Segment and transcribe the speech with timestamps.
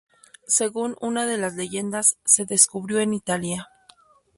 [0.47, 3.67] Según una de las leyendas, se descubrió en Italia.